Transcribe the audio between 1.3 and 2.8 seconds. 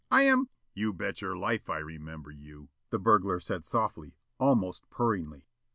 life I remember you,"